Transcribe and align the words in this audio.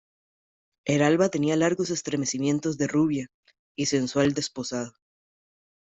el 0.87 1.03
alba 1.03 1.29
tenía 1.29 1.55
largos 1.55 1.91
estremecimientos 1.91 2.75
de 2.79 2.87
rubia 2.87 3.27
y 3.77 3.85
sensual 3.85 4.33
desposada. 4.33 4.93